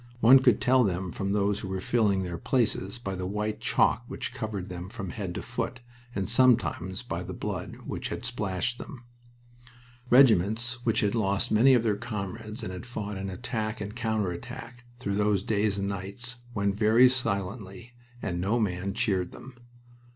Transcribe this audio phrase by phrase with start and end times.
[0.19, 4.03] One could tell them from those who were filling their places by the white chalk
[4.07, 5.79] which covered them from head to foot,
[6.15, 9.05] and sometimes by the blood which had splashed them.
[10.09, 14.31] Regiments which had lost many of their comrades and had fought in attack and counter
[14.31, 17.93] attack through those days and nights went very silently,
[18.23, 19.53] and no man cheered them.